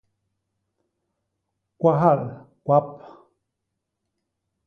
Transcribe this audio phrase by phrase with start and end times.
[1.79, 2.21] Kwahal
[2.65, 2.87] kwap.